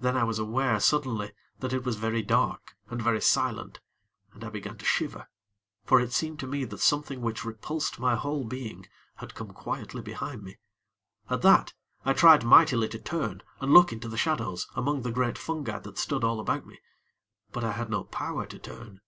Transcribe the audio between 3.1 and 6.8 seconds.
silent, and I began to shiver; for it seemed to me that